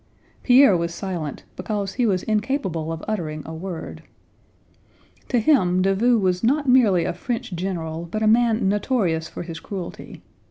[0.41, 4.01] Pierre was silent because he was incapable of uttering a word.
[5.29, 9.59] To him Davout was not merely a French general, but a man notorious for his
[9.59, 10.23] cruelty.